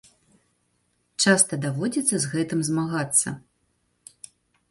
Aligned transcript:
Часта 1.23 1.53
даводзіцца 1.65 2.15
з 2.23 2.31
гэтым 2.33 2.59
змагацца. 2.69 3.29